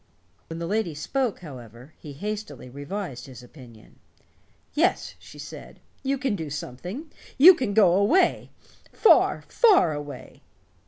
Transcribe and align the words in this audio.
When 0.47 0.57
the 0.57 0.65
lady 0.65 0.95
spoke, 0.95 1.41
however, 1.41 1.93
he 1.99 2.13
hastily 2.13 2.71
revised 2.71 3.27
his 3.27 3.43
opinion. 3.43 3.99
"Yes," 4.73 5.13
she 5.19 5.37
said, 5.37 5.79
"you 6.01 6.17
can 6.17 6.35
do 6.35 6.49
something. 6.49 7.11
You 7.37 7.53
can 7.53 7.75
go 7.75 7.93
away 7.93 8.49
far, 8.91 9.43
far 9.47 9.93
away." 9.93 10.41